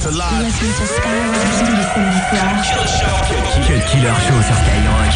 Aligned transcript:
about 0.00 0.12
to 0.12 0.18
lie. 0.18 0.42
Listen 0.42 0.68
to 0.68 0.86
Skyrock, 0.86 1.46
du 1.60 1.82
samedi 1.94 2.20
soir. 2.28 2.80
Cut 3.66 3.82
Killer 3.86 4.14
Show 4.26 4.40
sur 4.42 4.56
Skyrock. 4.56 5.10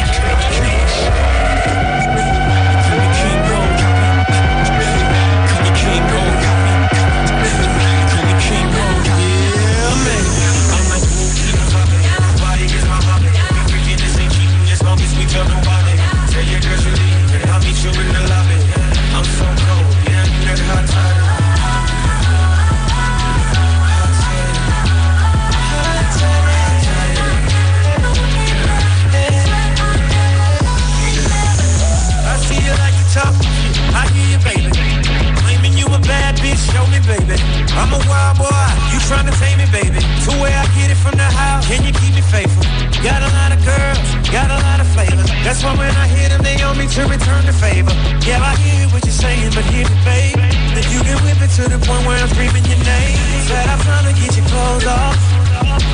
Show 36.72 36.84
me, 36.88 37.00
baby. 37.04 37.36
I'm 37.76 37.92
a 37.92 38.00
wild 38.08 38.40
boy. 38.40 38.64
You 38.92 38.98
trying 39.04 39.28
to 39.28 39.34
tame 39.36 39.58
me, 39.60 39.68
baby. 39.68 40.00
To 40.00 40.30
where 40.40 40.54
I 40.54 40.64
get 40.78 40.88
it 40.88 40.98
from 40.98 41.16
the 41.20 41.28
house. 41.28 41.66
Can 41.68 41.84
you 41.84 41.92
keep 41.92 42.14
me 42.14 42.24
faithful? 42.24 42.64
Got 43.04 43.20
a 43.20 43.30
lot 43.36 43.52
of 43.52 43.60
girls, 43.60 44.00
got 44.32 44.48
a 44.48 44.58
lot 44.64 44.80
of 44.80 44.88
flavors. 44.96 45.28
That's 45.44 45.60
why 45.60 45.76
when 45.76 45.92
I 45.92 46.08
hear 46.08 46.28
them, 46.28 46.40
they 46.40 46.56
on 46.62 46.78
me 46.78 46.86
to 46.96 47.02
return 47.04 47.44
the 47.44 47.52
favor. 47.52 47.92
Yeah, 48.24 48.40
I 48.40 48.56
hear 48.56 48.88
what 48.88 49.04
you're 49.04 49.12
saying, 49.12 49.52
but 49.52 49.64
hear 49.68 49.84
me, 49.84 49.96
babe. 50.08 50.40
That 50.72 50.86
you 50.88 51.00
can 51.04 51.18
whip 51.20 51.40
it 51.44 51.52
to 51.60 51.68
the 51.68 51.78
point 51.84 52.06
where 52.08 52.16
I'm 52.16 52.30
screaming 52.32 52.64
your 52.64 52.80
name. 52.80 53.18
Said 53.44 53.68
I'm 53.68 53.80
trying 53.84 54.08
to 54.08 54.14
get 54.16 54.32
your 54.32 54.46
clothes 54.48 54.86
off. 54.88 55.20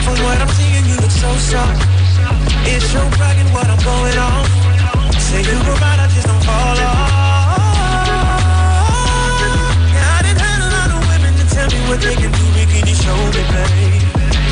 From 0.07 0.17
what 0.23 0.39
I'm 0.39 0.53
seeing, 0.55 0.87
you 0.87 0.97
look 1.03 1.11
so 1.11 1.31
soft. 1.37 1.83
It's 2.69 2.87
your 2.95 3.09
bragging 3.19 3.51
what 3.53 3.67
I'm 3.67 3.81
going 3.83 4.19
on. 4.19 4.45
Say 5.19 5.43
you 5.43 5.59
go 5.67 5.75
right, 5.83 5.99
I 5.99 6.07
just 6.15 6.27
don't 6.27 6.43
fall 6.45 6.79
off. 6.79 7.30
What 11.91 12.01
they 12.01 12.15
can 12.15 12.31
do, 12.31 12.45
but 12.55 12.69
can 12.71 12.87
you 12.87 12.95
show 12.95 13.19
me, 13.35 13.43
babe? 13.51 14.03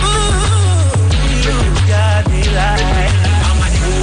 Ooh, 0.03 0.99
you 1.47 1.55
got 1.87 2.27
me 2.35 2.43
like. 2.51 3.15
I'm 3.47 3.57
like, 3.63 3.79
ooh, 3.79 4.03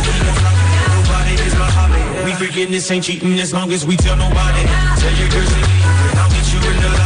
nobody 0.96 1.34
is 1.44 1.56
my 1.60 1.70
hobby. 1.76 2.00
We 2.24 2.32
freaking 2.40 2.72
this 2.72 2.90
ain't 2.92 3.04
cheating 3.04 3.38
as 3.40 3.54
long 3.54 3.74
as 3.74 3.86
we 3.86 3.98
tell 3.98 4.16
nobody. 4.16 4.64
Tell 5.02 5.14
your 5.20 5.30
girls 5.30 5.52
to 5.52 5.60
leave, 5.68 5.84
and 5.84 6.20
I'll 6.20 6.32
meet 6.32 6.48
you 6.54 6.60
in 6.60 6.82
the 6.82 6.90
lobby. 6.98 7.05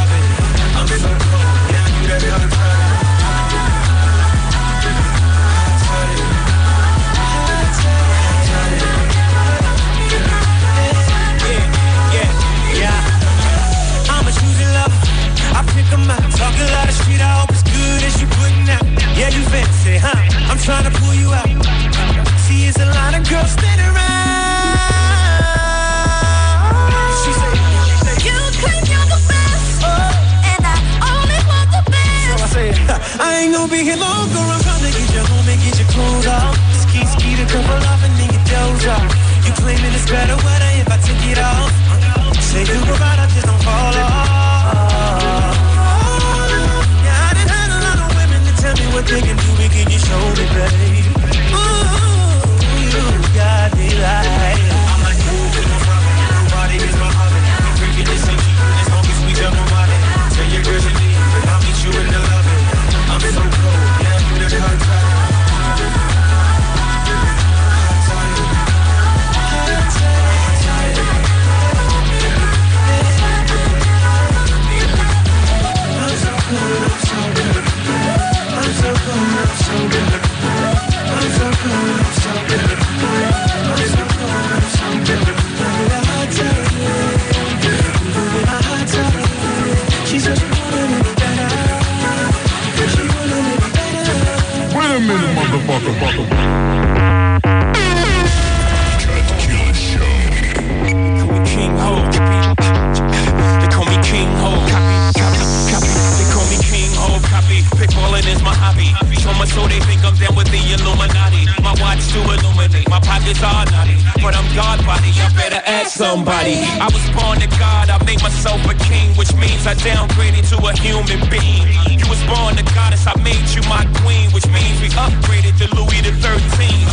Somebody. 116.29 116.61
I 116.77 116.87
was 116.93 117.05
born 117.17 117.39
to 117.41 117.49
God. 117.57 117.89
I 117.89 117.97
made 118.05 118.21
myself 118.21 118.61
a 118.69 118.75
king, 118.85 119.09
which 119.17 119.33
means 119.33 119.65
I 119.65 119.73
downgraded 119.73 120.45
to 120.53 120.57
a 120.61 120.73
human 120.77 121.21
being. 121.29 121.65
You 121.89 122.05
was 122.05 122.21
born 122.29 122.55
to 122.55 122.65
goddess. 122.77 123.05
I 123.07 123.17
made 123.21 123.49
you 123.49 123.61
my 123.65 123.85
queen, 124.05 124.29
which 124.31 124.45
means 124.53 124.77
we 124.81 124.89
upgraded 124.93 125.57
to 125.57 125.65
Louis 125.73 126.01
the 126.05 126.13
13th. 126.21 126.89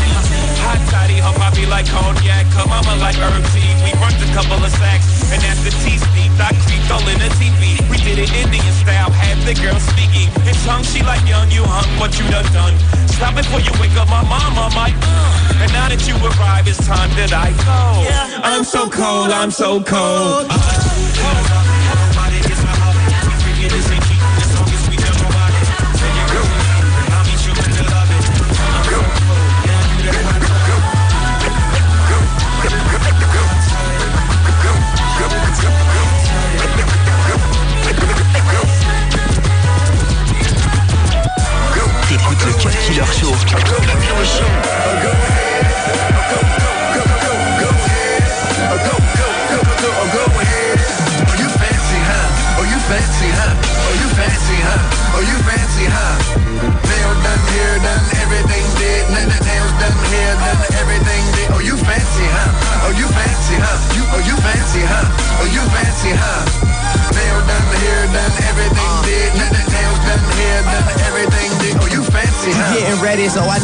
Hot 0.65 0.81
toddy, 0.89 1.21
her 1.21 1.35
poppy 1.37 1.67
like 1.67 1.87
cognac, 1.87 2.47
her 2.57 2.67
mama 2.67 2.97
like 2.97 3.17
herb 3.17 3.45
tea. 3.53 3.69
We 3.85 3.93
burnt 4.01 4.17
a 4.25 4.29
couple 4.33 4.57
of 4.57 4.73
sacks, 4.81 5.16
and 5.33 5.59
the 5.67 5.73
tea 5.83 5.99
steeped, 5.99 6.39
I 6.39 6.55
creeped 6.63 6.91
all 6.91 7.03
in 7.09 7.19
the 7.19 7.31
TV. 7.39 7.81
We 7.91 7.99
did 7.99 8.19
it 8.19 8.31
Indian 8.33 8.73
style, 8.79 9.11
had 9.11 9.39
the 9.43 9.55
girl 9.59 9.79
speaking 9.81 10.31
in 10.47 10.55
tongue. 10.63 10.85
She 10.85 11.03
like 11.03 11.27
young, 11.27 11.51
you 11.51 11.65
hung, 11.65 11.89
what 11.99 12.15
you 12.19 12.25
done 12.31 12.47
done. 12.53 12.75
Stop 13.09 13.35
it 13.35 13.45
before 13.45 13.61
you 13.61 13.73
wake 13.81 13.97
up 13.97 14.09
my 14.09 14.23
mama, 14.23 14.71
my 14.75 14.93
uh. 14.93 15.63
And 15.63 15.73
now 15.73 15.89
that 15.89 16.07
you 16.07 16.15
arrive, 16.21 16.69
it's 16.69 16.85
time 16.87 17.11
that 17.17 17.33
I 17.33 17.51
go. 17.65 18.05
Yeah, 18.05 18.41
I'm 18.45 18.65
so 18.65 18.89
cold, 18.89 19.31
I'm 19.31 19.51
so 19.51 19.83
cold. 19.83 20.49
Nobody 20.49 21.66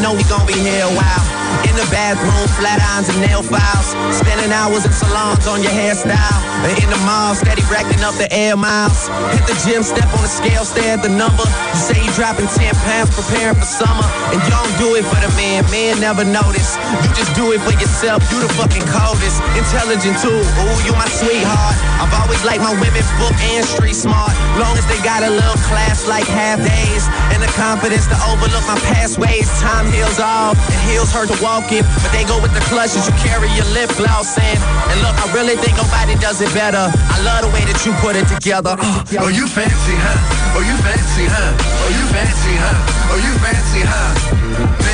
know 0.02 0.14
we 0.14 0.24
gon' 0.24 0.44
be 0.46 0.54
here 0.54 0.84
a 0.84 0.88
while. 0.88 1.41
In 1.68 1.74
the 1.78 1.86
bathroom, 1.94 2.46
flat 2.58 2.82
irons 2.92 3.08
and 3.08 3.20
nail 3.22 3.42
files. 3.42 3.94
Spending 4.10 4.50
hours 4.50 4.84
in 4.84 4.92
salons 4.92 5.46
on 5.46 5.62
your 5.62 5.72
hairstyle. 5.72 6.40
And 6.66 6.74
in 6.82 6.90
the 6.90 7.00
mall, 7.06 7.34
steady 7.34 7.62
racking 7.70 8.02
up 8.02 8.14
the 8.18 8.26
air 8.34 8.56
miles. 8.56 9.06
Hit 9.32 9.46
the 9.46 9.56
gym, 9.62 9.82
step 9.82 10.10
on 10.12 10.22
the 10.22 10.32
scale, 10.32 10.64
stare 10.64 10.98
at 10.98 11.02
the 11.02 11.12
number. 11.12 11.46
You 11.46 11.78
say 11.78 11.98
you 12.02 12.10
dropping 12.18 12.50
10 12.50 12.74
pounds, 12.82 13.14
preparing 13.14 13.54
for 13.54 13.68
summer. 13.68 14.04
And 14.34 14.42
you 14.42 14.50
don't 14.50 14.74
do 14.82 14.98
it 14.98 15.06
for 15.06 15.18
the 15.22 15.30
man, 15.38 15.62
man 15.70 16.00
never 16.02 16.26
notice. 16.26 16.74
You 17.06 17.08
just 17.14 17.32
do 17.38 17.54
it 17.54 17.60
for 17.62 17.72
yourself, 17.78 18.26
you 18.34 18.42
the 18.42 18.50
fucking 18.58 18.84
coldest. 18.90 19.38
Intelligent 19.54 20.18
too, 20.18 20.34
ooh, 20.34 20.78
you 20.82 20.92
my 20.98 21.06
sweetheart. 21.06 21.76
I've 22.02 22.14
always 22.18 22.42
liked 22.42 22.62
my 22.62 22.74
women 22.74 23.02
book 23.18 23.36
and 23.54 23.64
street 23.64 23.94
smart. 23.94 24.32
Long 24.58 24.74
as 24.76 24.86
they 24.90 24.98
got 25.02 25.22
a 25.22 25.30
little 25.30 25.60
class 25.68 26.06
like 26.08 26.26
half 26.26 26.58
days. 26.58 27.04
And 27.32 27.42
the 27.42 27.50
confidence 27.54 28.06
to 28.08 28.16
overlook 28.30 28.64
my 28.66 28.78
past 28.90 29.18
ways. 29.18 29.48
Time 29.60 29.86
heals 29.92 30.18
all, 30.18 30.56
and 30.56 30.80
heals 30.88 31.10
hurt 31.12 31.28
to 31.28 31.38
walk 31.42 31.51
it. 31.60 31.84
But 32.00 32.10
they 32.16 32.24
go 32.24 32.40
with 32.40 32.54
the 32.56 32.64
clutches, 32.72 33.04
you 33.04 33.12
carry 33.20 33.48
your 33.52 33.68
lip 33.76 33.92
gloss 34.00 34.38
in. 34.40 34.56
And 34.88 34.98
look, 35.04 35.12
I 35.20 35.28
really 35.36 35.56
think 35.60 35.76
nobody 35.76 36.16
does 36.16 36.40
it 36.40 36.48
better. 36.54 36.88
I 36.88 37.16
love 37.20 37.44
the 37.44 37.52
way 37.52 37.60
that 37.68 37.84
you 37.84 37.92
put 38.00 38.16
it 38.16 38.24
together. 38.24 38.72
Uh. 38.80 39.04
Oh, 39.20 39.28
you 39.28 39.44
fancy, 39.46 39.96
huh? 40.00 40.56
Oh, 40.56 40.64
you 40.64 40.76
fancy, 40.80 41.28
huh? 41.28 41.52
Oh, 41.84 41.90
you 41.92 42.04
fancy, 42.08 42.54
huh? 42.56 43.12
Oh, 43.12 43.18
you 43.20 43.32
fancy, 43.44 43.82
huh? 43.84 44.91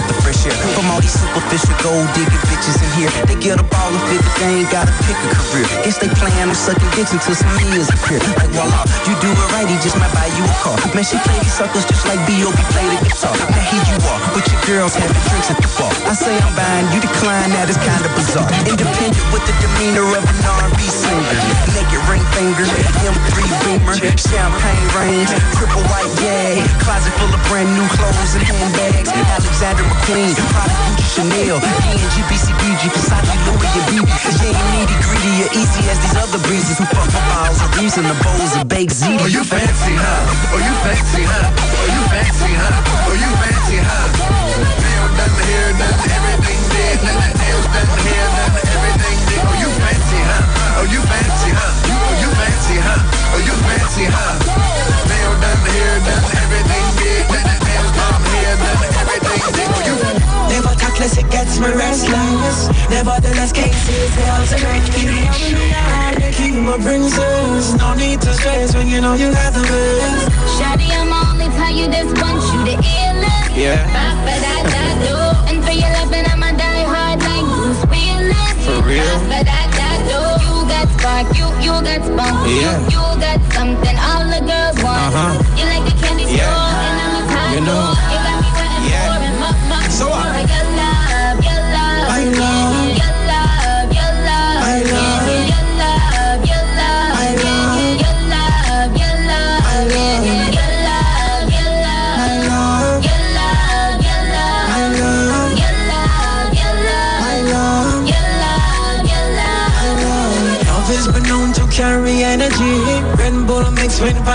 Breath 0.00 0.16
of 0.16 0.24
fresh 0.24 0.48
air? 0.48 0.56
From 0.72 0.88
all 0.88 1.00
these 1.04 1.12
superficial 1.12 1.76
gold 1.84 2.08
digging 2.16 2.40
bitches 2.48 2.80
in 2.80 2.90
here. 2.96 3.12
They 3.28 3.36
get 3.36 3.60
a 3.60 3.66
ball 3.68 3.92
and 3.92 4.00
fit, 4.08 4.24
but 4.24 4.34
they 4.40 4.64
ain't 4.64 4.70
gotta 4.72 4.92
pick 5.04 5.18
a 5.20 5.28
career. 5.36 5.68
Guess 5.84 6.00
they 6.00 6.08
plan 6.16 6.48
on 6.48 6.56
sucking 6.56 6.88
dicks 6.96 7.12
until 7.12 7.36
some 7.36 7.52
years 7.68 7.92
appear. 7.92 8.16
Like 8.40 8.48
voila, 8.56 8.80
you 9.04 9.12
do 9.20 9.28
it 9.28 9.48
right, 9.52 9.68
he 9.68 9.76
just 9.84 10.00
might 10.00 10.12
buy 10.16 10.32
you 10.32 10.44
a 10.44 10.56
car. 10.64 10.76
Man, 10.96 11.04
she 11.04 11.20
play 11.20 11.36
these 11.44 11.52
suckers 11.52 11.84
just 11.84 12.08
like 12.08 12.16
B.O.B. 12.24 12.56
play 12.72 12.86
the 12.88 12.98
guitar. 13.04 13.36
Now 13.52 13.60
here 13.60 13.84
you 13.92 13.98
are, 14.08 14.20
with 14.32 14.48
your 14.48 14.62
girls 14.64 14.96
having 14.96 15.20
drinks 15.28 15.52
at 15.52 15.60
the 15.60 15.68
bar. 15.76 15.92
I 16.08 16.16
say 16.16 16.32
I'm 16.32 16.54
buying, 16.56 16.88
you 16.96 17.00
decline, 17.04 17.52
that 17.52 17.68
is 17.68 17.76
kinda 17.84 18.08
bizarre. 18.16 18.48
Independent 18.64 19.20
with 19.36 19.44
the 19.44 19.54
demeanor 19.60 20.08
of 20.16 20.24
an 20.24 20.38
R&B 20.40 20.80
singer. 20.88 21.36
Naked 21.76 22.02
ring 22.08 22.24
finger, 22.32 22.64
M3 23.04 23.36
Beamer, 23.68 23.96
champagne 24.16 24.86
range, 24.96 25.30
triple 25.60 25.84
white 25.92 26.08
Jag, 26.24 26.64
closet 26.80 27.12
full 27.20 27.28
of 27.28 27.42
brand 27.52 27.68
new 27.76 27.84
clothes 27.92 28.32
and 28.32 28.44
handbags. 28.48 28.89
Alexander 29.60 29.92
McQueen, 29.92 30.32
Prada, 30.56 30.72
Gucci, 30.88 31.04
Chanel, 31.12 31.60
D&G, 31.60 32.16
BCBG, 32.32 32.88
Versace, 32.96 33.36
Louis, 33.44 33.68
and 33.76 33.84
BB. 33.92 34.08
You 34.40 34.56
ain't 34.56 34.56
needy, 34.72 34.96
greedy, 35.04 35.44
or 35.44 35.52
easy 35.52 35.84
as 35.92 36.00
these 36.00 36.16
other 36.16 36.40
breezes 36.48 36.80
who 36.80 36.88
fuck 36.88 37.04
for 37.12 37.20
balls 37.28 37.60
and 37.60 37.68
reason 37.76 38.08
the 38.08 38.16
bowls 38.24 38.56
of 38.56 38.64
baked 38.72 38.96
ziti. 38.96 39.20
Oh, 39.20 39.28
you 39.28 39.44
fancy, 39.44 39.92
huh? 40.00 40.56
Oh, 40.56 40.64
you 40.64 40.72
fancy, 40.80 41.28
huh? 41.28 41.44
Oh, 41.76 41.92
you 41.92 42.02
fancy, 42.08 42.52
huh? 42.56 43.04
Oh, 43.04 43.12
you 43.20 43.28
fancy, 43.36 43.76
huh? 43.84 44.08
Nail 44.80 45.06
done, 45.20 45.36
hair 45.44 45.68
done, 45.76 46.08
everything 46.08 46.60
did. 46.72 46.96
Nails 47.04 47.66
done, 47.68 48.00
hair 48.00 48.28
done, 48.40 48.64
everything 48.64 49.18
did. 49.28 49.44
Oh, 49.44 49.60
you 49.60 49.68
fancy, 49.76 50.20
huh? 50.24 50.80
Oh, 50.80 50.88
you 50.88 51.04
fancy, 51.04 51.52
huh? 51.52 51.68
You, 51.84 51.96
oh, 52.00 52.16
you 52.16 52.30
fancy, 52.32 52.76
huh? 52.80 52.96
Oh, 53.36 53.44
you 53.44 53.54
fancy, 53.68 54.04
huh? 54.08 54.40
Nail 55.04 55.32
done, 55.36 55.60
hair 55.68 56.00
done, 56.00 56.24
everything 56.48 56.69
Never 61.00 61.14
talk 61.14 61.16
less, 61.16 61.18
it 61.18 61.30
gets 61.30 61.58
me 61.58 61.68
restless. 61.68 62.68
Nevertheless, 62.90 63.52
cases 63.52 64.16
they 64.16 64.28
alternate. 64.28 64.84
Keep 64.92 65.08
me 65.08 65.28
up 65.28 65.40
in 65.40 65.54
the 65.54 65.66
line, 65.72 66.20
they 66.20 66.32
keep 66.32 66.54
my 66.54 66.76
princess. 66.76 67.74
No 67.78 67.94
need 67.94 68.20
to 68.20 68.34
stress 68.34 68.74
when 68.74 68.88
you 68.88 69.00
know 69.00 69.14
you 69.14 69.32
got 69.32 69.54
the 69.54 69.62
best. 69.62 70.28
Shawty, 70.58 70.90
I'ma 70.90 71.30
only 71.32 71.48
tell 71.56 71.74
you 71.74 71.88
this 71.88 72.12
once, 72.20 72.44
you 72.52 72.64
the 72.64 72.76
illest. 72.76 73.56
Yeah. 73.56 74.79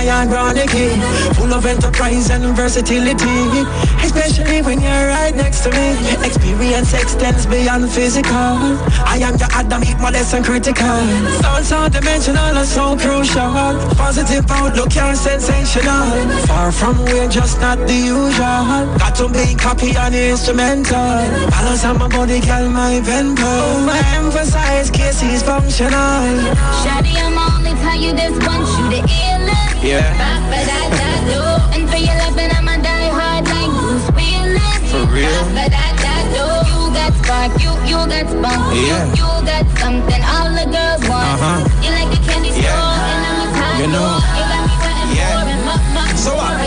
Key. 0.05 0.93
Full 1.33 1.53
of 1.53 1.65
enterprise 1.65 2.29
and 2.29 2.55
versatility. 2.55 3.65
Especially 4.03 4.61
when 4.61 4.79
you're 4.81 5.07
right 5.07 5.35
next 5.35 5.63
to 5.63 5.71
me. 5.71 5.97
Experience 6.23 6.93
extends 6.93 7.45
beyond 7.45 7.89
physical. 7.89 8.77
I 9.05 9.19
am 9.21 9.37
the 9.37 9.49
Adam, 9.51 9.81
modest 10.01 10.33
and 10.33 10.45
critical. 10.45 11.01
Thoughts 11.41 11.71
are 11.71 11.89
dimensional 11.89 12.57
and 12.57 12.67
so 12.67 12.95
crucial. 12.97 13.51
Positive 13.95 14.45
outlook, 14.49 14.93
you're 14.93 15.15
sensational. 15.15 16.29
Far 16.45 16.71
from 16.71 16.97
we're 17.05 17.29
just 17.29 17.59
not 17.61 17.79
the 17.79 17.93
usual. 17.93 18.85
Got 18.99 19.15
to 19.15 19.29
be 19.29 19.55
copy 19.55 19.95
and 19.95 20.15
instrumental. 20.15 21.19
Balance 21.49 21.85
on 21.85 21.97
my 21.97 22.07
body, 22.07 22.39
girl, 22.41 22.65
oh, 22.65 22.69
my 22.69 23.01
pen 23.01 23.35
pal. 23.35 23.89
I 23.89 24.01
emphasize 24.17 24.89
cases 24.91 25.41
functional. 25.41 26.25
Shawty, 26.81 27.15
I'ma 27.17 27.57
only 27.57 27.73
tell 27.81 27.99
you 27.99 28.13
this 28.13 28.35
once, 28.45 28.69
you 28.77 28.89
the 28.89 29.24
Yeah. 29.85 30.01
And 31.77 31.85
for 31.87 31.97
your 32.01 32.17
loving, 32.17 32.49
I'ma 32.57 32.81
die 32.81 33.09
hard 33.13 33.45
like 33.45 33.69
Bruce 33.69 34.09
Willis. 34.17 34.81
For 34.89 35.05
real? 35.13 35.29
You 36.65 36.89
got 36.89 37.13
spark, 37.21 37.53
you, 37.61 37.69
you 37.85 37.97
got 38.09 38.25
spunk. 38.25 38.73
Yeah. 38.73 39.05
You, 39.13 39.21
you 39.21 39.29
got 39.45 39.65
something 39.77 40.23
all 40.25 40.49
the 40.57 40.65
girls 40.73 41.01
want. 41.05 41.29
Uh-huh. 41.37 41.85
You 41.85 41.93
like 41.93 42.09
a 42.17 42.21
candy 42.25 42.49
store, 42.49 42.65
Yeah. 42.65 43.11
and 43.13 43.21
I'm 43.29 43.45
a 43.45 43.77
You 43.77 43.87
know. 43.93 44.09
You 44.33 44.43
got 44.49 44.65
me 44.65 44.73
wanting 44.81 45.13
Yeah. 45.13 45.37
more 45.37 45.53
and 45.53 45.61
more, 45.69 45.81
more, 45.93 46.17
So 46.17 46.33
what? 46.33 46.64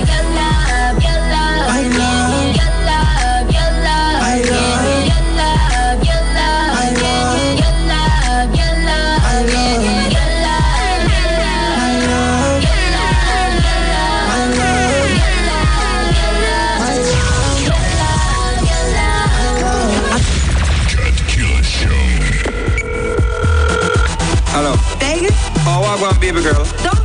Want 26.00 26.20
baby 26.20 26.40
girl. 26.42 26.64
Don't 26.84 26.97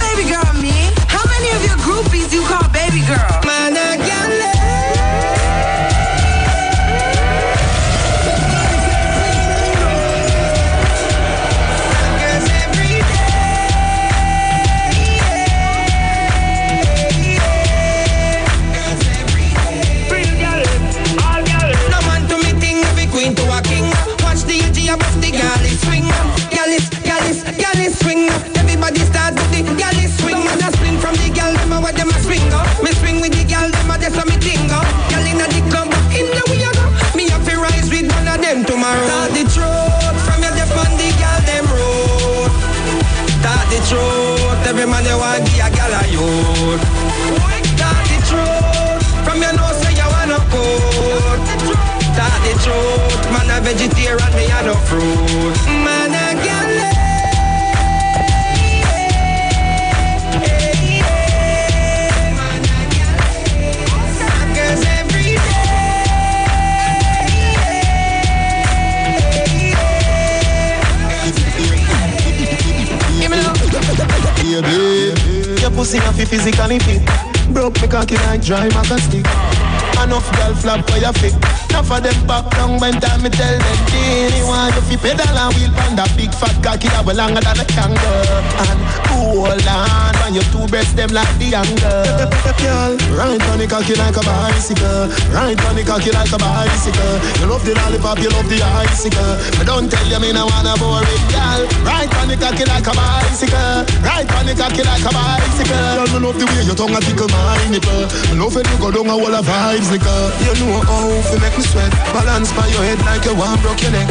Broke 77.54 77.82
me 77.82 77.88
cocky 77.88 78.16
like 78.18 78.42
dry 78.42 78.68
maca 78.70 79.00
stick. 79.00 79.73
Enough 80.02 80.26
girl 80.36 80.54
flap 80.56 80.82
for 80.90 80.98
your 80.98 81.14
feet. 81.14 81.36
Enough 81.70 81.92
of 81.92 82.04
them 82.04 82.20
back 82.28 82.46
down 82.52 82.80
when 82.80 82.94
time 83.00 83.22
me 83.24 83.30
tell 83.30 83.58
them 83.58 83.80
Dini 83.90 84.42
want 84.46 84.76
you 84.76 84.82
fi 84.94 84.96
pedal 85.16 85.38
and 85.38 85.54
wheel 85.56 85.72
pan 85.74 85.96
that 85.96 86.12
big 86.18 86.34
fat 86.34 86.54
cocky 86.62 86.88
that 86.92 87.06
way 87.06 87.16
longer 87.16 87.40
than 87.40 87.58
a 87.58 87.66
kangaroo. 87.66 88.42
And 88.68 88.80
hold 89.10 89.64
on 89.64 90.14
when 90.22 90.34
your 90.36 90.46
two 90.52 90.68
breasts 90.68 90.94
them 90.94 91.10
like 91.16 91.30
the 91.40 91.56
younger. 91.56 92.30
Girl, 92.60 92.94
ride 93.16 93.44
on 93.48 93.58
the 93.58 93.68
cocky 93.68 93.96
like 93.96 94.18
a 94.18 94.24
bicycle. 94.24 95.08
Ride 95.32 95.62
on 95.66 95.76
the 95.76 95.84
cocky 95.88 96.12
like 96.12 96.32
a 96.32 96.40
bicycle. 96.40 97.16
You 97.40 97.48
love 97.48 97.64
the 97.64 97.74
lollipop, 97.74 98.20
you 98.20 98.30
love 98.34 98.50
the 98.52 98.60
icicle. 98.60 99.34
But 99.56 99.66
don't 99.66 99.88
tell 99.88 100.08
you 100.08 100.20
me 100.20 100.36
no 100.36 100.52
wanna 100.52 100.76
bore 100.78 101.04
it, 101.04 101.24
girl. 101.32 101.64
Ride 101.88 102.12
on 102.20 102.28
the 102.28 102.36
cocky 102.36 102.68
like 102.68 102.86
a 102.86 102.94
bicycle. 102.94 103.88
Ride 104.04 104.30
on 104.36 104.46
the 104.46 104.54
cocky 104.54 104.84
like 104.84 105.06
a 105.06 105.12
bicycle. 105.16 105.72
Girl, 105.74 106.08
me 106.12 106.20
love 106.28 106.38
the 106.38 106.46
way 106.46 106.64
your 106.68 106.76
tongue 106.76 106.92
a 106.92 107.00
tickle 107.00 107.32
my 107.32 107.56
nipple. 107.72 108.04
Me 108.30 108.36
love 108.36 108.58
it 108.60 108.68
you 108.68 108.78
go 108.78 108.92
down 108.92 109.08
a 109.10 109.16
wall 109.16 109.34
of 109.34 109.48
nigga. 109.90 110.16
You 110.46 110.54
know 110.62 110.80
how 110.86 111.10
to 111.32 111.36
make 111.40 111.56
me 111.58 111.64
sweat. 111.64 111.92
Balance 112.14 112.52
by 112.54 112.68
your 112.68 112.84
head 112.84 113.00
like 113.06 113.26
you 113.26 113.36
want 113.36 113.62
broke 113.62 113.82
your 113.82 113.92
neck. 113.92 114.10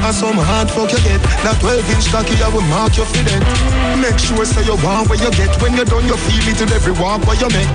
And 0.00 0.14
some 0.14 0.36
hard 0.36 0.70
fuck 0.70 0.88
you 0.92 1.00
get 1.04 1.20
That 1.44 1.60
12 1.60 1.84
inch 1.92 2.08
cocky 2.08 2.32
I 2.40 2.48
will 2.48 2.64
mark 2.72 2.96
you 2.96 3.04
for 3.04 3.20
that 3.20 3.44
Make 4.00 4.16
sure 4.16 4.48
say 4.48 4.64
you 4.64 4.76
want 4.80 5.12
where 5.12 5.20
you 5.20 5.28
get. 5.36 5.52
When 5.60 5.76
you're 5.76 5.84
done 5.84 6.08
you 6.08 6.16
feel 6.16 6.46
it 6.48 6.56
in 6.56 6.72
every 6.72 6.96
walk 6.96 7.20
where 7.28 7.36
you 7.36 7.52
make. 7.52 7.68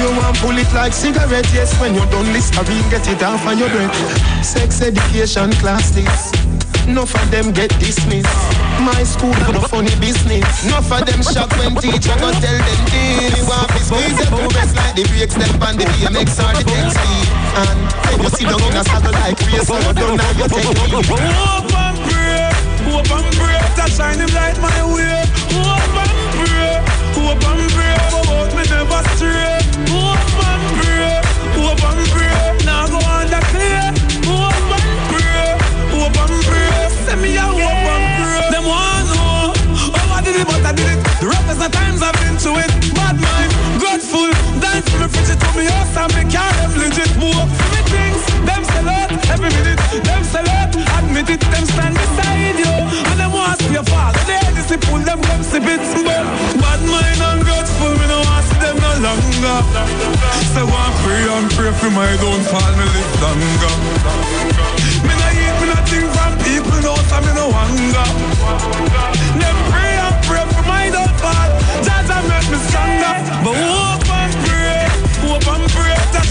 You 0.00 0.08
want 0.16 0.40
pull 0.40 0.56
it 0.56 0.72
like 0.72 0.96
cigarette 0.96 1.48
Yes. 1.52 1.76
When 1.80 1.92
you're 1.92 2.08
done 2.08 2.32
Listerine 2.32 2.88
get 2.88 3.04
it 3.04 3.22
off 3.22 3.44
on 3.46 3.58
your 3.58 3.68
breath. 3.68 3.92
Sex 4.40 4.80
education 4.80 5.52
class 5.60 5.90
this 5.90 6.55
Enough 6.86 7.14
of 7.14 7.30
them 7.30 7.52
get 7.52 7.70
dismissed 7.78 8.30
My 8.80 9.02
school 9.02 9.34
no 9.52 9.60
funny 9.66 9.94
business 9.98 10.46
Enough 10.64 10.92
of 10.92 11.06
them 11.06 11.22
shock 11.22 11.50
when 11.58 11.74
teacher 11.76 12.14
go 12.22 12.30
tell 12.30 12.58
them 12.58 12.80
Deal 12.90 13.30
you 13.34 13.44
want 13.46 13.70
to 13.74 13.80
squeeze 13.82 14.18
boobies 14.30 14.72
like 14.74 14.94
the 14.94 15.04
brakes 15.10 15.34
them 15.34 15.50
on 15.62 15.76
the 15.76 15.84
BMX 15.98 16.38
or 16.38 16.52
the 16.54 16.62
ski 16.94 17.16
And 17.58 17.78
when 18.06 18.22
you 18.22 18.30
sit 18.30 18.46
down 18.46 18.62
in 18.62 18.76
a 18.78 18.84
saddle 18.84 19.12
like 19.18 19.38
race 19.50 19.66
don't 19.66 20.16
know 20.16 20.30
you 20.38 20.46
take 20.46 20.70
me 20.70 21.02
Hope 21.06 21.74
and 21.74 21.98
pray, 22.06 22.50
hope 22.86 23.10
and 23.10 23.36
pray 23.36 23.56
to 23.76 23.92
shine 23.92 24.18
him 24.18 24.30
light 24.34 24.58
my 24.60 24.94
way. 24.94 25.24
Hope 25.52 25.98
and 26.02 26.14
pray, 26.38 26.80
hope 27.14 27.44
and 27.50 27.70
pray, 27.72 27.96
but 28.10 28.50
me 28.56 28.64
never 28.70 29.02
stray. 29.14 29.58
Hope 29.92 30.25
of 41.66 41.72
times 41.72 42.02
I've 42.02 42.14
been 42.22 42.36
to 42.46 42.50
it. 42.62 42.70
Bad 42.94 43.18
mind, 43.18 43.50
grateful, 43.82 44.30
dance 44.62 44.86
me, 44.98 45.06
preach 45.10 45.30
it 45.34 45.38
to 45.42 45.50
me 45.58 45.66
house 45.66 45.96
and 45.98 46.12
me 46.14 46.22
car, 46.30 46.50
them 46.62 46.72
legit. 46.78 47.10
Move 47.18 47.34
for 47.34 47.68
me 47.74 47.80
things, 47.90 48.22
them 48.46 48.62
sell 48.62 48.88
out 48.88 49.10
every 49.34 49.50
minute. 49.50 49.80
Them 50.06 50.22
sell 50.22 50.46
out, 50.46 50.70
admit 50.70 51.28
it, 51.30 51.42
them 51.50 51.66
stand 51.66 51.94
beside 51.98 52.58
you. 52.62 52.74
And 53.10 53.18
them 53.18 53.32
want 53.34 53.58
to 53.58 53.64
see 53.66 53.74
you 53.74 53.82
fall. 53.90 54.14
They 54.30 54.38
just 54.54 54.78
pull 54.86 55.02
them, 55.02 55.18
come 55.26 55.42
sip 55.42 55.66
it. 55.66 55.82
But 56.06 56.22
bad 56.62 56.80
mind 56.86 57.20
and 57.26 57.40
grateful, 57.42 57.92
me 57.98 58.06
no 58.06 58.18
want 58.22 58.44
see 58.46 58.60
them 58.62 58.76
no 58.78 58.90
longer. 59.02 59.58
So 60.54 60.62
one 60.70 60.94
pray 61.02 61.26
and 61.26 61.50
pray 61.50 61.72
for 61.74 61.90
my 61.90 62.10
downfall, 62.22 62.72
me 62.78 62.86
live 62.94 63.14
longer. 63.22 63.74
Me 65.02 65.14
no 65.18 65.26
eat, 65.34 65.54
me 65.60 65.66
no 65.66 65.78
think 65.90 66.06
from 66.14 66.32
people, 66.46 66.78
no, 66.86 66.94
so 67.10 67.18
me 67.26 67.32
no 67.34 67.50
hunger. 67.50 69.15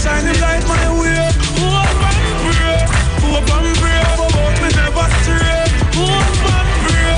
Shine 0.06 0.26
him 0.26 0.38
light 0.40 0.64
my 0.70 0.86
way. 1.00 1.18
Hope 1.58 2.02
and 2.08 2.20
pray, 2.46 2.78
hope 3.26 3.50
and 3.56 3.70
pray, 3.80 4.02
but 4.18 4.30
both 4.34 4.56
me 4.62 4.68
never 4.78 5.06
stray. 5.18 5.66
Hope 5.98 6.46
and 6.54 6.70
pray, 6.86 7.10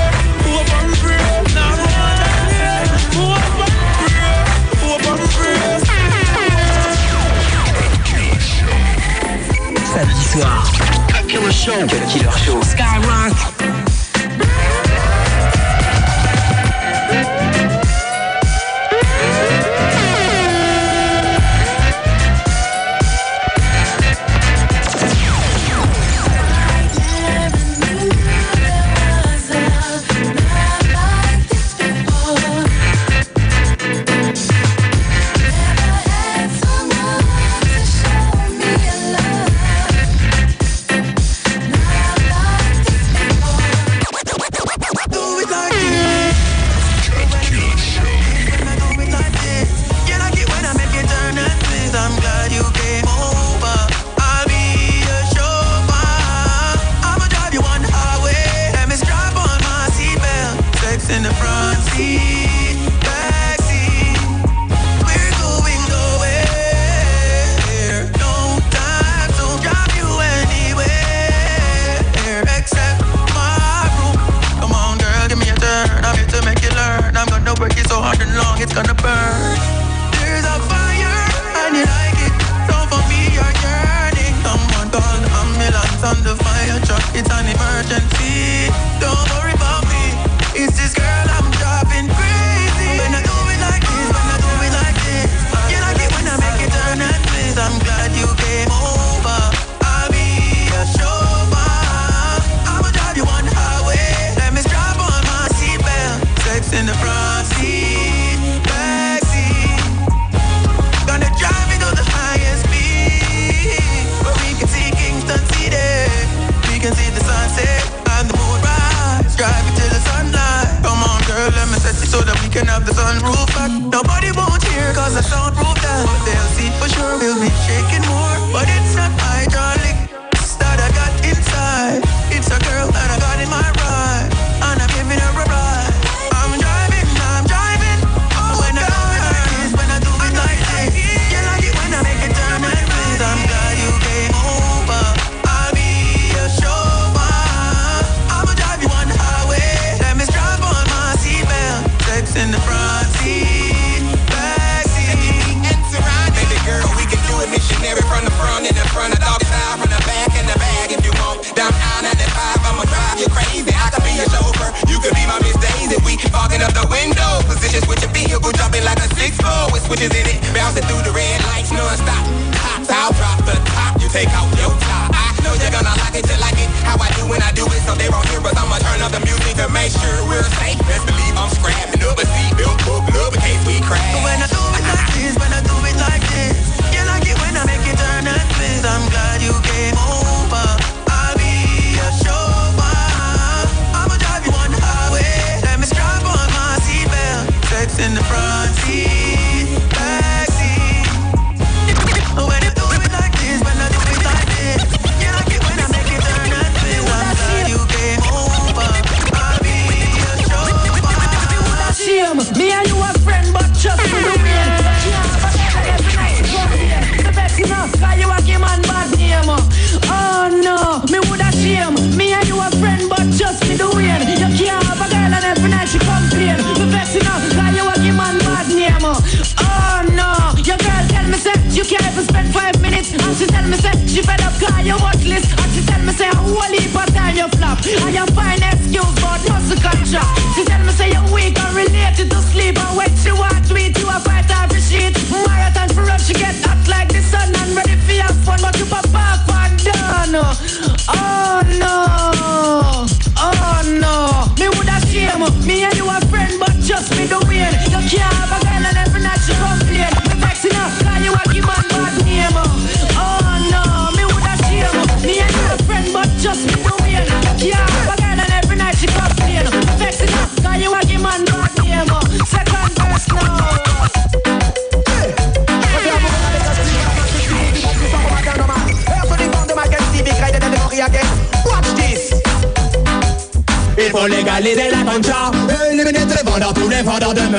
hope 0.45 0.73
and 0.79 0.91
pray. 1.01 1.25
Now 1.53 1.71
go 1.77 1.85
on 1.85 2.17
and 2.25 2.39
pray. 2.49 2.73
Hope 3.13 3.45
and 3.61 3.73
pray, 4.01 4.33
hope 4.81 5.09
and 5.11 5.21
pray. 5.35 5.59
Samedi 9.91 10.25
soir. 10.31 10.61
Killer 11.29 11.51
Show. 11.51 11.79
Cut 11.87 12.05
Killer 12.09 12.37
Show. 12.43 12.59
Skyrock. 12.71 13.58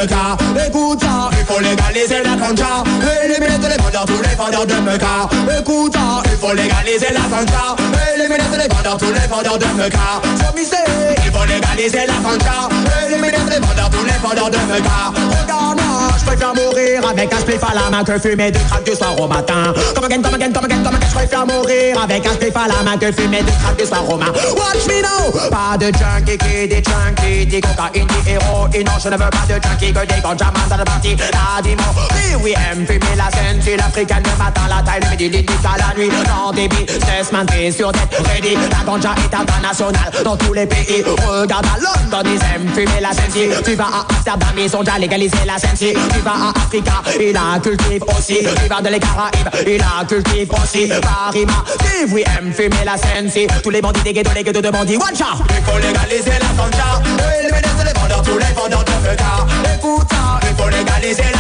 De 0.01 0.07
meca 0.07 0.37
Écoute 0.67 1.01
ça, 1.03 1.29
il 1.33 1.45
faut 1.45 1.61
légaliser 1.61 2.23
la 2.25 2.35
ganja 2.37 2.85
Éliminer 3.23 3.50
vendeurs, 3.91 4.05
tous 4.07 4.23
les 4.23 4.35
vendeurs 4.37 4.67
de 4.67 4.75
meca 4.75 5.29
Écoute 5.59 5.95
ça, 5.95 6.23
il 6.25 6.39
faut 6.39 6.55
légaliser 6.55 7.13
la 7.13 7.21
concha 7.21 7.77
Éliminer 8.15 8.45
les 8.59 8.75
vendeurs, 8.75 8.97
tous 8.97 9.13
les 9.13 9.27
vendeurs 9.29 9.59
de 9.59 9.67
meca 9.77 10.21
Show 10.39 10.55
me 10.55 10.65
say, 10.65 10.77
il 11.25 11.33
faut 11.33 11.45
légaliser 11.45 12.07
la 12.07 12.15
concha 12.15 12.69
Éliminer 13.07 13.39
les 13.51 13.59
vendeurs, 13.59 13.91
tous 13.91 14.05
les 14.05 14.19
vendeurs 14.23 14.51
de 14.51 14.73
meca 14.73 15.13
Regarde 15.43 15.81
je 16.21 16.27
préfère 16.27 16.55
mourir 16.55 17.09
avec 17.09 17.33
un 17.33 17.39
spliff 17.39 17.63
à 17.65 17.75
la 17.75 17.91
main 17.91 18.05
que 18.05 18.19
fumer 18.19 18.51
du 18.51 18.59
crack 18.61 18.85
du 18.85 18.93
soir 18.93 19.19
au 19.19 19.27
matin. 19.27 19.73
Come 19.95 20.05
again, 20.05 20.23
come 20.23 20.35
again, 20.35 20.53
come 20.53 20.65
again, 20.65 20.83
come 20.85 20.95
again 20.95 21.09
Je 21.09 21.15
préfère 21.15 21.47
mourir 21.47 22.01
avec 22.01 22.27
un 22.27 22.33
spliff 22.35 22.57
à 22.57 22.69
la 22.69 22.83
main 22.85 22.97
que 22.99 23.11
fumer 23.11 23.43
du 23.43 23.53
crack 23.53 23.77
du 23.77 23.85
soir 23.87 24.09
au 24.09 24.17
matin. 24.17 24.33
Watch 24.55 24.87
me 24.87 25.03
now. 25.03 25.51
Pas 25.51 25.77
de 25.79 25.87
junkie 25.87 26.39
qui 26.39 26.69
dit 26.69 26.83
junkie 26.85 27.47
dit 27.47 27.61
cocaïne 27.61 28.07
dit 28.07 28.31
héroïne. 28.31 28.87
Non 28.87 28.93
je 29.03 29.09
ne 29.09 29.15
veux 29.15 29.31
pas 29.31 29.47
de 29.49 29.55
junkie 29.55 29.93
que 29.93 30.07
des 30.07 30.21
ganjaman 30.21 30.69
dans 30.69 30.77
le 30.77 30.85
parti 30.85 31.17
La 31.17 31.63
dimo, 31.63 31.83
oui 32.15 32.37
oui 32.43 32.55
aime 32.71 32.87
fumer 32.87 33.17
la 33.17 33.31
scène 33.37 33.61
l'africaine 33.81 34.23
le 34.25 34.39
matin, 34.45 34.63
la 34.69 34.83
taille, 34.83 35.01
le 35.03 35.11
midi, 35.11 35.29
l'idée 35.29 35.53
à 35.65 35.79
la 35.79 35.95
nuit 35.99 36.11
Dans 36.27 36.53
des 36.53 36.69
business 36.69 37.33
man 37.33 37.47
t'es 37.47 37.71
sur 37.71 37.93
tête 37.93 38.17
ready 38.29 38.55
La 38.55 38.85
ganja 38.85 39.15
est 39.17 39.35
internationale. 39.35 40.11
Dans 40.25 40.37
tous 40.37 40.53
les 40.53 40.67
pays 40.67 41.03
Regarde 41.27 41.67
à 41.67 41.79
London 41.79 42.29
ils 42.31 42.55
aiment 42.55 42.69
fumer 42.75 43.01
la 43.01 43.13
scène 43.13 43.31
Si 43.33 43.49
tu 43.65 43.75
vas 43.77 43.85
à 43.85 44.07
Amsterdam 44.09 44.49
ils 44.57 44.77
ont 44.77 44.83
déjà 44.83 44.99
légalisé 44.99 45.37
la 45.47 45.59
scène 45.59 45.77
Si 45.77 45.93
tu 45.93 46.21
vas 46.21 46.31
à 46.33 46.51
Africa 46.57 47.03
ils 47.19 47.33
la 47.33 47.59
cultivent 47.61 48.05
aussi. 48.17 48.39
Tu 48.41 48.69
vas 48.69 48.81
dans 48.81 48.91
les 48.91 49.01
Caraïbes 49.01 49.49
ils 49.67 49.79
la 49.79 50.05
cultivent 50.07 50.53
aussi. 50.63 50.89
Paris 50.89 51.47
massif 51.47 52.13
oui 52.13 52.25
aime 52.39 52.53
fumer 52.53 52.85
la 52.85 52.97
scène 52.97 53.31
Si 53.31 53.47
tous 53.63 53.71
les 53.71 53.81
bandits 53.81 54.03
des 54.03 54.13
ghettos, 54.13 54.33
les 54.35 54.45
ghettos 54.45 54.61
de 54.63 54.71
bandits 54.71 54.97
One 54.97 55.17
shot. 55.17 55.43
Il 55.57 55.65
faut 55.65 55.79
légaliser 55.79 56.39
la 56.41 56.51
ganja. 56.57 57.01
Éliminer 57.41 57.85
les 57.85 57.99
vendeurs, 57.99 58.23
tous 58.23 58.39
les 58.39 58.53
vendeurs 58.55 58.85
de 58.85 59.09
meca 59.09 59.47
Écoute 59.75 60.07
ça 60.11 60.41
Il 60.49 60.57
faut 60.57 60.69
légaliser 60.69 61.23
la 61.33 61.40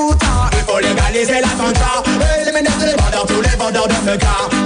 Il 0.00 0.64
faut 0.64 0.78
légaliser 0.78 1.40
la 1.40 1.48
ganja 1.58 2.02
Éliminer 2.40 2.70
tous 2.78 2.86
les 2.86 2.92
vendeurs, 2.92 3.26
tous 3.26 3.42
les 3.42 3.56
vendeurs 3.56 3.88
de 3.88 4.10
meca 4.10 4.57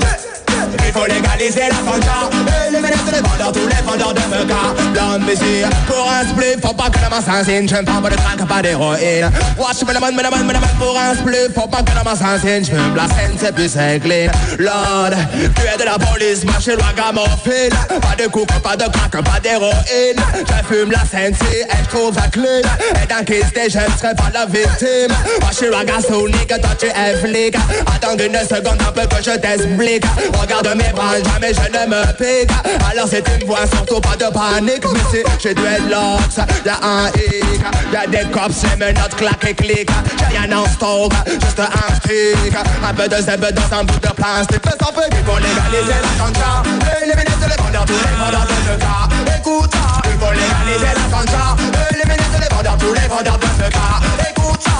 faut 0.93 1.07
légaliser 1.07 1.69
la 1.69 1.81
ganja 1.91 2.31
Éliminer 2.69 2.95
tous 2.95 3.13
les 3.13 3.21
vendeurs, 3.21 3.53
tous 3.53 3.69
les 3.69 3.83
vendeurs 3.85 4.15
de 4.15 4.21
meca 4.21 4.93
Blonde 4.93 5.23
mesure 5.27 5.69
Pour 5.87 6.11
un 6.11 6.23
split, 6.29 6.61
faut 6.63 6.75
pas 6.75 6.91
que 6.91 6.99
la 7.01 7.09
masse 7.09 7.25
s'insigne 7.25 7.69
Je 7.69 7.77
ne 7.77 7.83
prends 7.83 8.03
pas 8.03 8.11
de 8.11 8.17
crack, 8.17 8.47
pas 8.47 8.63
d'héroïne. 8.63 9.31
Watch 9.59 9.83
me 9.87 9.93
la 9.93 10.01
bonne, 10.01 10.15
me 10.15 10.23
la 10.23 10.31
bonne, 10.31 10.47
me 10.47 10.53
la 10.53 10.59
bonne 10.59 10.69
Pour 10.79 10.99
un 10.99 11.15
split, 11.15 11.53
faut 11.55 11.69
pas 11.69 11.83
que 11.83 11.95
la 11.95 12.03
masse 12.03 12.19
s'insigne 12.19 12.65
Je 12.65 12.97
la 12.97 13.09
scène, 13.09 13.37
c'est 13.39 13.55
plus 13.55 13.73
clean 14.01 14.31
Lord, 14.59 15.17
tu 15.57 15.63
es 15.63 15.79
de 15.79 15.85
la 15.85 15.99
police, 15.99 16.45
ma 16.45 16.61
chez 16.61 16.75
ragamuffin 16.75 17.69
Pas 18.01 18.23
de 18.23 18.29
coupe, 18.29 18.53
pas 18.63 18.77
de 18.77 18.85
crack, 18.85 19.25
pas 19.25 19.41
d'héroïne. 19.43 20.21
Je 20.35 20.75
fume 20.75 20.91
la 20.91 21.05
scène, 21.05 21.35
si 21.35 21.59
elle 21.61 21.87
trouve 21.89 22.15
ça 22.15 22.29
clean. 22.31 22.63
Et 23.03 23.07
dans 23.07 23.25
qui 23.25 23.41
je 23.41 23.79
ne 23.79 23.99
serai 23.99 24.15
pas 24.15 24.31
la 24.33 24.47
victime. 24.47 25.15
Je 25.51 25.57
suis 25.57 25.69
ragasonique, 25.69 26.49
toi 26.49 26.71
tu 26.79 26.87
es 26.87 27.17
flic. 27.17 27.57
Attends 27.95 28.17
une 28.17 28.37
seconde 28.47 28.81
un 28.87 28.93
peu 28.93 29.07
que 29.07 29.23
je 29.23 29.37
t'explique. 29.39 30.05
Regarde 30.41 30.82
bras, 30.93 31.15
jamais 31.23 31.53
je 31.55 31.61
ne 31.61 31.87
me 31.87 32.13
pique 32.15 32.51
Alors 32.91 33.09
si 33.09 33.23
tu 33.23 33.45
me 33.45 33.47
vois, 33.47 33.67
surtout 33.67 34.01
pas 34.01 34.17
de 34.17 34.33
panique 34.33 34.85
si 35.11 35.19
j'ai 35.41 35.55
dreadlocks, 35.55 36.39
y'a 36.65 36.79
un 36.83 37.09
hic 37.09 37.63
Y'a 37.93 38.07
des 38.07 38.29
cops, 38.31 38.63
les 38.63 38.77
menottes 38.77 39.15
claquent 39.17 39.45
et 39.45 39.55
cliquent. 39.55 39.91
J'ai 40.19 40.39
rien 40.39 40.57
en 40.57 40.65
stock, 40.67 41.13
juste 41.27 41.61
un 41.61 41.95
stick. 41.97 42.55
Un 42.83 42.95
peu 42.95 43.07
de 43.07 43.17
zèbre 43.17 43.53
dans 43.53 43.79
un 43.79 43.85
bout 43.85 44.01
de 44.01 44.09
plastique. 44.15 44.63
Fais 44.65 44.71
ça 44.71 44.91
fait 44.95 45.11
qu'il 45.11 45.25
faut 45.25 45.37
légaliser 45.37 46.01
la 46.01 46.25
ganja. 46.25 46.63
Éliminer 47.03 47.25
tous 47.25 47.49
les 47.51 47.63
vendeurs, 47.63 47.85
tous 47.85 47.93
les 47.93 48.17
vendeurs 48.19 48.47
de 48.47 48.55
meca 48.73 49.37
Écoute 49.37 49.75
ça, 49.75 50.01
il 50.07 50.19
faut 50.19 50.33
légaliser 50.33 50.93
la 50.97 51.07
ganja. 51.15 51.45
Éliminer 51.91 52.27
tous 52.33 52.41
les 52.41 52.57
vendeurs, 52.57 52.79
tous 52.79 52.95
les 52.95 53.09
vendeurs 53.09 53.39
de 53.39 53.47
meca 53.63 53.87
Écoute 54.31 54.63
ça 54.65 54.73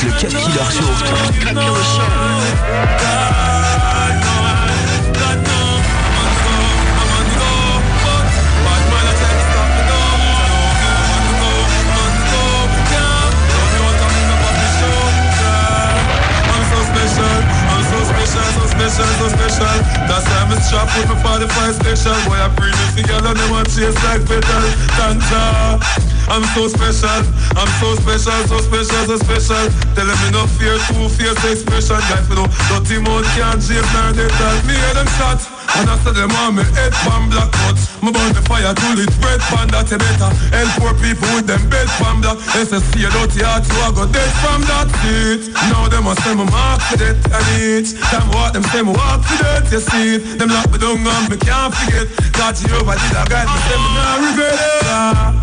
T'écoutes 0.00 0.22
le 0.22 0.28
Cut 0.28 0.28
Killer 0.28 0.70
Show. 0.70 2.04
Special, 18.74 19.06
so 19.18 19.28
special. 19.28 19.66
Why 20.08 20.40
I'm 20.40 20.52
a 20.52 20.60
strap 20.60 20.88
with 20.96 21.08
my 21.08 21.16
45 21.22 21.74
special. 21.74 22.12
Boy, 22.28 22.36
I 22.36 22.48
bring 22.54 22.74
it 22.74 23.02
together 23.02 23.32
they 23.34 23.50
want 23.50 23.66
chase 23.68 23.94
like 24.04 24.26
petal. 24.26 24.62
Ganja. 24.98 26.13
I'm 26.28 26.44
so 26.54 26.68
special, 26.68 27.20
I'm 27.56 27.68
so 27.80 27.94
special, 28.00 28.40
so 28.48 28.58
special, 28.58 29.04
so 29.06 29.16
special. 29.16 29.64
Tell 29.94 30.06
them 30.06 30.32
no 30.32 30.46
fear, 30.56 30.76
two 30.88 31.08
fierce 31.08 31.44
expression. 31.44 32.00
Guy 32.08 32.22
for 32.26 32.34
no 32.34 32.46
dirty 32.68 32.98
mouth 33.00 33.26
can't 33.36 33.62
shave 33.62 33.86
nor 33.92 34.12
they 34.12 34.28
tell 34.28 34.56
me 34.66 34.74
hear 34.74 34.94
them 34.94 35.06
shot. 35.18 35.53
And 35.74 35.90
I 35.90 35.96
said 36.04 36.14
them 36.14 36.30
on 36.44 36.54
me 36.56 36.64
head 36.76 36.92
pan 37.02 37.30
black 37.30 37.50
nuts. 37.64 37.90
Me 38.02 38.12
burn 38.12 38.32
the 38.36 38.42
fire 38.44 38.74
till 38.76 38.98
it 39.00 39.10
red 39.24 39.40
pan 39.48 39.68
that 39.72 39.90
you 39.90 39.98
better. 39.98 40.30
Help 40.52 40.70
poor 40.78 40.94
people 41.00 41.28
with 41.34 41.48
them 41.48 41.62
bed 41.72 41.88
pan 41.98 42.20
black. 42.20 42.38
SSC 42.54 43.02
a 43.02 43.08
dirty 43.10 43.42
heart, 43.42 43.64
so 43.64 43.74
I 43.82 43.90
got 43.90 44.08
dead 44.12 44.30
from 44.44 44.60
that 44.70 44.88
seat. 45.00 45.50
Now 45.72 45.88
them 45.88 46.06
a 46.06 46.14
say 46.22 46.34
me 46.36 46.46
mark 46.46 46.80
for 46.84 46.96
death 47.00 47.18
and 47.32 47.46
each 47.58 47.96
time 48.12 48.28
what 48.30 48.52
them 48.52 48.62
say 48.70 48.82
me 48.84 48.92
walk 48.92 49.24
for 49.24 49.38
death, 49.40 49.72
you 49.72 49.80
see 49.80 50.20
it. 50.20 50.38
Them 50.38 50.52
lock 50.52 50.70
me 50.70 50.78
down 50.78 51.02
and 51.02 51.26
me 51.26 51.36
can't 51.40 51.72
forget. 51.74 52.06
God 52.36 52.54
Jehovah 52.54 52.94
did 53.00 53.16
a 53.16 53.22
guide 53.26 53.48
me, 53.48 53.58
say 53.66 53.78
me 53.80 53.88
not 53.96 54.16
regret 54.20 54.58
it. 54.60 54.86
Ah, 54.92 55.34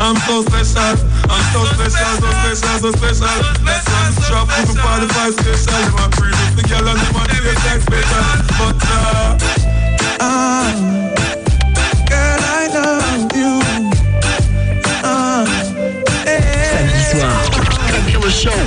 I'm 0.00 0.16
so 0.26 0.42
special, 0.44 0.98
I'm 1.30 1.44
so 1.54 1.60
special, 1.72 2.10
so 2.20 2.28
special, 2.42 2.76
so 2.80 2.90
special. 2.96 3.36
That's 3.62 3.86
why 3.86 4.02
I'm 4.02 4.14
strap 4.18 4.46
with 4.50 4.74
me 4.74 4.82
45 4.82 5.34
special. 5.40 5.78
Them 5.86 6.00
a 6.00 6.06
free 6.16 6.36
the 6.56 6.62
girl 6.68 6.88
and 6.88 6.98
them 6.98 7.16
a 7.16 7.22
take 7.28 7.60
like 7.64 7.82
special. 7.84 8.24
But 8.56 8.80
uh, 8.88 9.65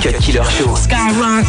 Cut 0.02 0.14
Killer 0.22 0.44
Show. 0.44 0.74
Skyrock. 0.74 1.44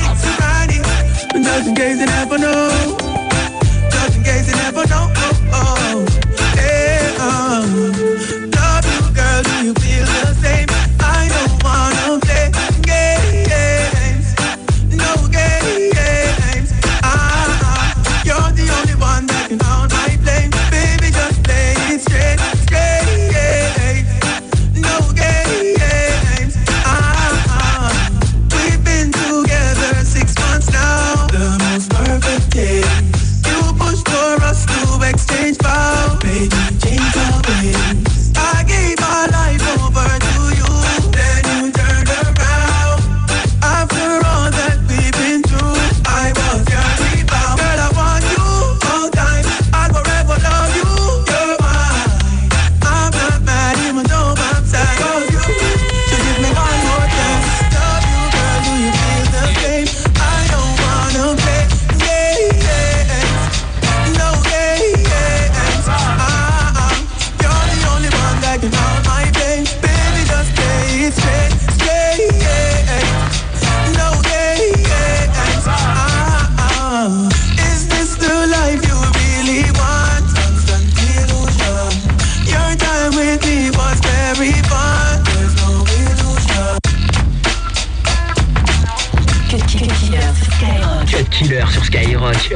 Killer 91.31 91.65
sur 91.71 91.83
Skyrock. 91.85 92.51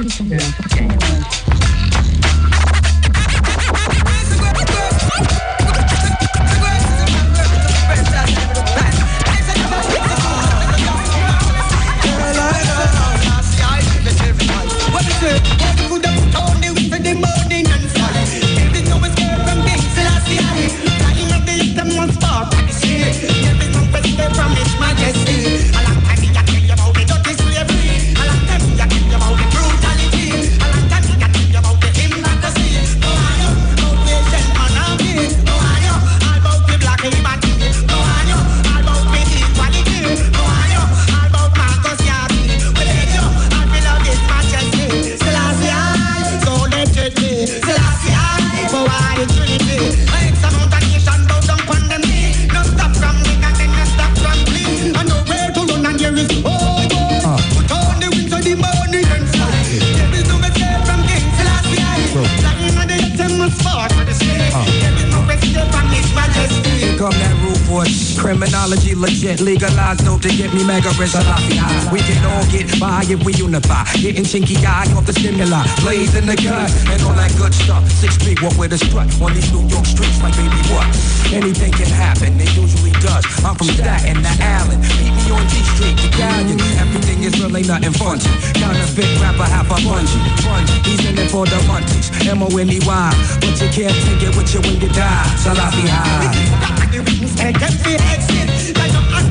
Legit. 69.25 69.41
Legalized 69.41 70.05
to 70.05 70.29
get 70.29 70.53
me 70.53 70.63
mega 70.63 70.89
rich. 71.01 71.13
High. 71.13 71.91
We 71.91 71.99
can 71.99 72.21
all 72.29 72.45
get 72.53 72.69
by 72.79 73.01
if 73.09 73.23
we 73.25 73.33
unify. 73.33 73.85
Getting 73.97 74.23
chinky 74.23 74.57
eye 74.61 74.85
off 74.93 75.05
the 75.05 75.13
stimuli. 75.13 75.65
Blaze 75.81 76.13
in 76.15 76.25
the 76.25 76.35
cut 76.37 76.69
and 76.93 77.01
all 77.01 77.13
that 77.17 77.33
good 77.37 77.53
stuff. 77.53 77.81
Six 77.89 78.17
feet 78.17 78.41
walk 78.41 78.57
with 78.57 78.73
a 78.73 78.77
strut 78.77 79.09
on 79.21 79.33
these 79.33 79.51
New 79.51 79.65
York 79.65 79.85
streets 79.85 80.21
like 80.21 80.35
baby 80.37 80.61
what? 80.69 80.85
Anything 81.33 81.71
can 81.73 81.89
happen. 81.89 82.37
It 82.39 82.53
usually 82.53 82.93
does. 83.01 83.25
I'm 83.41 83.55
from 83.57 83.73
Staten 83.73 84.21
to 84.21 84.33
Allen. 84.45 84.79
Meet 85.01 85.13
me 85.17 85.25
on 85.33 85.45
G 85.49 85.57
Street, 85.73 85.97
Italian. 86.05 86.61
Everything 86.77 87.23
is 87.25 87.33
really 87.41 87.63
nothing 87.65 87.93
funky. 87.97 88.29
Counterfeit 88.61 89.09
rapper, 89.21 89.49
half 89.49 89.69
a 89.73 89.77
bungee. 89.81 90.21
Bungee. 90.45 90.85
He's 90.85 91.01
in 91.01 91.17
it 91.17 91.31
for 91.33 91.45
the 91.49 91.57
monkeys. 91.65 92.13
M-O-N-E-Y. 92.29 93.09
But 93.41 93.55
you 93.57 93.69
can't 93.73 93.97
take 94.05 94.21
it 94.21 94.37
with 94.37 94.53
you 94.53 94.61
when 94.61 94.77
you 94.77 94.89
die. 94.93 95.25
Salafi 95.41 95.89
high. 95.89 96.55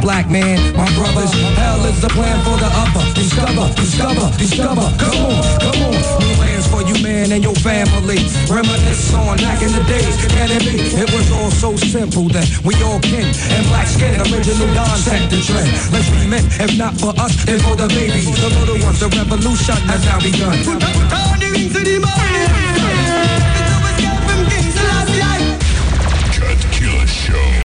black 0.00 0.28
man, 0.30 0.58
my 0.74 0.88
brothers. 0.96 1.30
Hell 1.56 1.84
is 1.84 2.00
the 2.00 2.08
plan 2.08 2.36
for 2.44 2.56
the 2.56 2.70
upper. 2.72 3.04
Discover, 3.14 3.68
discover, 3.76 4.26
discover. 4.36 4.86
Come 4.96 5.18
on, 5.28 5.42
come 5.60 5.80
on. 5.84 5.96
New 6.20 6.34
lands 6.40 6.66
for 6.66 6.82
you, 6.82 6.96
man, 7.04 7.32
and 7.32 7.44
your 7.44 7.54
family. 7.60 8.18
Reminisce 8.48 9.14
on 9.14 9.36
back 9.38 9.62
in 9.62 9.72
the 9.72 9.84
days. 9.84 10.16
Can 10.32 10.50
it 10.50 10.64
be? 10.64 10.80
It 10.96 11.12
was 11.12 11.30
all 11.30 11.50
so 11.50 11.76
simple 11.76 12.28
that 12.32 12.48
we 12.64 12.74
all 12.82 13.00
kin 13.00 13.28
and 13.28 13.64
black 13.68 13.86
skin. 13.86 14.16
Original 14.20 14.68
Don 14.74 14.96
set 14.96 15.28
the 15.30 15.40
trend. 15.44 15.70
Let's 15.92 16.08
be 16.10 16.26
men, 16.26 16.44
if 16.58 16.76
not 16.78 16.94
for 16.96 17.12
us, 17.20 17.36
then 17.44 17.60
for 17.60 17.76
the 17.76 17.88
babies. 17.88 18.26
The 18.40 18.48
little 18.48 18.80
ones, 18.80 19.00
the 19.00 19.08
revolution 19.08 19.76
has 19.86 20.04
now 20.04 20.18
begun. 20.18 20.56